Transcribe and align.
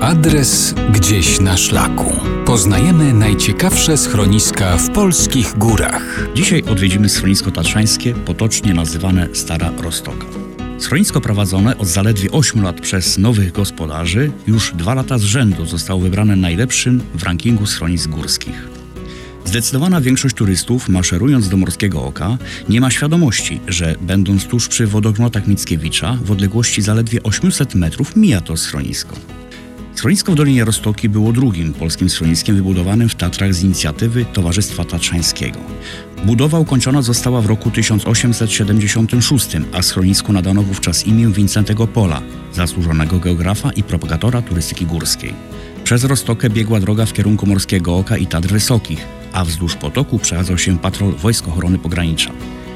Adres 0.00 0.74
gdzieś 0.92 1.40
na 1.40 1.56
szlaku. 1.56 2.12
Poznajemy 2.46 3.12
najciekawsze 3.12 3.96
schroniska 3.96 4.76
w 4.76 4.90
polskich 4.90 5.58
górach. 5.58 6.28
Dzisiaj 6.34 6.62
odwiedzimy 6.62 7.08
schronisko 7.08 7.50
tatrzańskie, 7.50 8.14
potocznie 8.14 8.74
nazywane 8.74 9.28
Stara 9.32 9.72
Rostoka. 9.82 10.26
Schronisko 10.78 11.20
prowadzone 11.20 11.78
od 11.78 11.86
zaledwie 11.86 12.30
8 12.30 12.62
lat 12.62 12.80
przez 12.80 13.18
nowych 13.18 13.52
gospodarzy 13.52 14.32
już 14.46 14.72
dwa 14.74 14.94
lata 14.94 15.18
z 15.18 15.22
rzędu 15.22 15.66
zostało 15.66 16.00
wybrane 16.00 16.36
najlepszym 16.36 17.00
w 17.14 17.22
rankingu 17.22 17.66
schronisk 17.66 18.10
górskich. 18.10 18.68
Zdecydowana 19.44 20.00
większość 20.00 20.36
turystów, 20.36 20.88
maszerując 20.88 21.48
do 21.48 21.56
Morskiego 21.56 22.04
Oka, 22.04 22.38
nie 22.68 22.80
ma 22.80 22.90
świadomości, 22.90 23.60
że 23.68 23.96
będąc 24.00 24.44
tuż 24.44 24.68
przy 24.68 24.86
wodogrzmotach 24.86 25.46
Mickiewicza, 25.46 26.18
w 26.24 26.30
odległości 26.30 26.82
zaledwie 26.82 27.22
800 27.22 27.74
metrów 27.74 28.16
mija 28.16 28.40
to 28.40 28.56
schronisko. 28.56 29.16
Schronisko 29.94 30.32
w 30.32 30.34
Dolinie 30.34 30.64
Roztoki 30.64 31.08
było 31.08 31.32
drugim 31.32 31.72
polskim 31.72 32.10
schroniskiem 32.10 32.56
wybudowanym 32.56 33.08
w 33.08 33.14
Tatrach 33.14 33.54
z 33.54 33.62
inicjatywy 33.62 34.24
Towarzystwa 34.24 34.84
Tatrzańskiego. 34.84 35.58
Budowa 36.24 36.58
ukończona 36.58 37.02
została 37.02 37.40
w 37.40 37.46
roku 37.46 37.70
1876, 37.70 39.48
a 39.72 39.82
schronisku 39.82 40.32
nadano 40.32 40.62
wówczas 40.62 41.06
imię 41.06 41.28
Wincentego 41.28 41.86
Pola, 41.86 42.22
zasłużonego 42.52 43.18
geografa 43.18 43.72
i 43.72 43.82
propagatora 43.82 44.42
turystyki 44.42 44.86
górskiej. 44.86 45.34
Przez 45.84 46.04
Roztokę 46.04 46.50
biegła 46.50 46.80
droga 46.80 47.06
w 47.06 47.12
kierunku 47.12 47.46
Morskiego 47.46 47.96
Oka 47.96 48.16
i 48.16 48.26
Tatr 48.26 48.48
Wysokich, 48.48 49.06
a 49.32 49.44
wzdłuż 49.44 49.76
potoku 49.76 50.18
przechadzał 50.18 50.58
się 50.58 50.78
patrol 50.78 51.12
Wojsk 51.14 51.48
Ochrony 51.48 51.78
Pogranicza. 51.78 52.30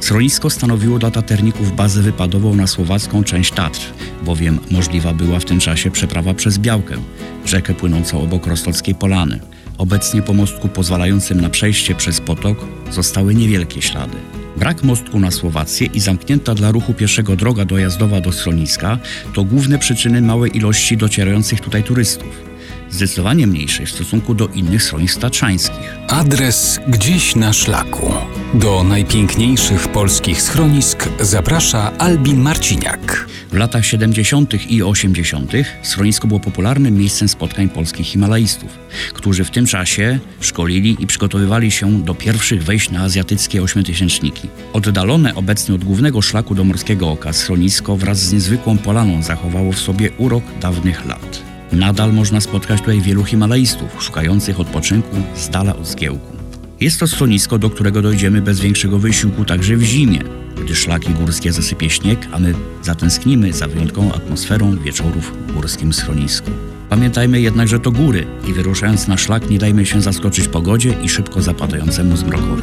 Schronisko 0.00 0.50
stanowiło 0.50 0.98
dla 0.98 1.10
taterników 1.10 1.76
bazę 1.76 2.02
wypadową 2.02 2.54
na 2.54 2.66
słowacką 2.66 3.24
część 3.24 3.52
Tatr, 3.52 3.80
bowiem 4.22 4.58
możliwa 4.70 5.14
była 5.14 5.40
w 5.40 5.44
tym 5.44 5.60
czasie 5.60 5.90
przeprawa 5.90 6.34
przez 6.34 6.58
Białkę, 6.58 6.96
rzekę 7.44 7.74
płynącą 7.74 8.22
obok 8.22 8.46
Rostockiej 8.46 8.94
Polany. 8.94 9.40
Obecnie 9.78 10.22
po 10.22 10.32
mostku 10.32 10.68
pozwalającym 10.68 11.40
na 11.40 11.50
przejście 11.50 11.94
przez 11.94 12.20
potok 12.20 12.58
zostały 12.90 13.34
niewielkie 13.34 13.82
ślady. 13.82 14.16
Brak 14.56 14.84
mostku 14.84 15.20
na 15.20 15.30
Słowację 15.30 15.86
i 15.86 16.00
zamknięta 16.00 16.54
dla 16.54 16.70
ruchu 16.70 16.94
pieszego 16.94 17.36
droga 17.36 17.64
dojazdowa 17.64 18.20
do 18.20 18.32
schroniska 18.32 18.98
to 19.34 19.44
główne 19.44 19.78
przyczyny 19.78 20.22
małej 20.22 20.56
ilości 20.56 20.96
docierających 20.96 21.60
tutaj 21.60 21.84
turystów 21.84 22.47
zdecydowanie 22.90 23.46
mniejszej 23.46 23.86
w 23.86 23.90
stosunku 23.90 24.34
do 24.34 24.48
innych 24.48 24.82
schronisk 24.82 25.20
tatrzańskich. 25.20 25.98
Adres 26.08 26.80
gdzieś 26.88 27.36
na 27.36 27.52
szlaku. 27.52 28.12
Do 28.54 28.84
najpiękniejszych 28.84 29.88
polskich 29.88 30.42
schronisk 30.42 31.08
zaprasza 31.20 31.92
Albin 31.98 32.40
Marciniak. 32.40 33.26
W 33.52 33.56
latach 33.56 33.86
70. 33.86 34.70
i 34.70 34.82
80. 34.82 35.52
schronisko 35.82 36.28
było 36.28 36.40
popularnym 36.40 36.98
miejscem 36.98 37.28
spotkań 37.28 37.68
polskich 37.68 38.06
himalaistów, 38.06 38.78
którzy 39.14 39.44
w 39.44 39.50
tym 39.50 39.66
czasie 39.66 40.18
szkolili 40.40 40.96
i 41.00 41.06
przygotowywali 41.06 41.70
się 41.70 42.02
do 42.02 42.14
pierwszych 42.14 42.64
wejść 42.64 42.90
na 42.90 43.02
azjatyckie 43.02 43.62
ośmiotysięczniki. 43.62 44.48
Oddalone 44.72 45.34
obecnie 45.34 45.74
od 45.74 45.84
głównego 45.84 46.22
szlaku 46.22 46.54
do 46.54 46.64
Morskiego 46.64 47.10
Oka 47.10 47.32
schronisko 47.32 47.96
wraz 47.96 48.18
z 48.18 48.32
niezwykłą 48.32 48.78
polaną 48.78 49.22
zachowało 49.22 49.72
w 49.72 49.78
sobie 49.78 50.10
urok 50.18 50.44
dawnych 50.60 51.06
lat. 51.06 51.47
Nadal 51.72 52.12
można 52.12 52.40
spotkać 52.40 52.80
tutaj 52.80 53.00
wielu 53.00 53.24
himalaistów 53.24 54.02
szukających 54.02 54.60
odpoczynku 54.60 55.16
z 55.36 55.48
dala 55.48 55.76
od 55.76 55.86
zgiełku. 55.86 56.36
Jest 56.80 57.00
to 57.00 57.06
schronisko, 57.06 57.58
do 57.58 57.70
którego 57.70 58.02
dojdziemy 58.02 58.42
bez 58.42 58.60
większego 58.60 58.98
wysiłku 58.98 59.44
także 59.44 59.76
w 59.76 59.82
zimie, 59.82 60.18
gdy 60.64 60.74
szlaki 60.74 61.10
górskie 61.10 61.52
zasypie 61.52 61.90
śnieg, 61.90 62.28
a 62.32 62.38
my 62.38 62.54
zatęsknimy 62.82 63.52
za 63.52 63.68
wyjątkową 63.68 64.12
atmosferą 64.12 64.76
wieczorów 64.76 65.32
w 65.48 65.52
górskim 65.52 65.92
schronisku. 65.92 66.50
Pamiętajmy 66.88 67.40
jednak, 67.40 67.68
że 67.68 67.80
to 67.80 67.90
góry 67.90 68.26
i 68.48 68.52
wyruszając 68.52 69.08
na 69.08 69.16
szlak 69.16 69.50
nie 69.50 69.58
dajmy 69.58 69.86
się 69.86 70.00
zaskoczyć 70.00 70.48
pogodzie 70.48 70.94
i 71.02 71.08
szybko 71.08 71.42
zapadającemu 71.42 72.16
zmrokowi. 72.16 72.62